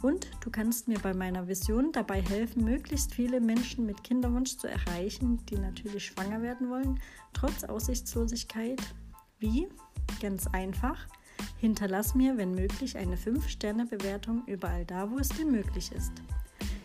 Und 0.00 0.30
du 0.40 0.50
kannst 0.50 0.86
mir 0.86 0.98
bei 1.00 1.12
meiner 1.12 1.48
Vision 1.48 1.90
dabei 1.92 2.22
helfen, 2.22 2.64
möglichst 2.64 3.14
viele 3.14 3.40
Menschen 3.40 3.84
mit 3.84 4.04
Kinderwunsch 4.04 4.56
zu 4.56 4.68
erreichen, 4.68 5.44
die 5.46 5.58
natürlich 5.58 6.06
schwanger 6.06 6.40
werden 6.40 6.70
wollen, 6.70 7.00
trotz 7.32 7.64
Aussichtslosigkeit. 7.64 8.80
Wie? 9.40 9.68
Ganz 10.20 10.46
einfach. 10.48 11.06
Hinterlass 11.58 12.14
mir, 12.14 12.36
wenn 12.36 12.52
möglich, 12.52 12.96
eine 12.96 13.16
5-Sterne-Bewertung 13.16 14.44
überall 14.46 14.84
da, 14.84 15.10
wo 15.10 15.18
es 15.18 15.28
dir 15.30 15.46
möglich 15.46 15.90
ist. 15.92 16.12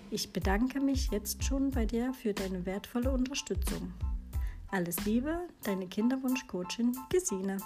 Ich 0.09 0.31
bedanke 0.31 0.79
mich 0.79 1.09
jetzt 1.11 1.43
schon 1.43 1.71
bei 1.71 1.85
dir 1.85 2.13
für 2.13 2.33
deine 2.33 2.65
wertvolle 2.65 3.11
Unterstützung. 3.11 3.93
Alles 4.69 5.05
Liebe, 5.05 5.47
deine 5.63 5.87
Kinderwunschcoachin 5.87 6.95
Gesine. 7.09 7.57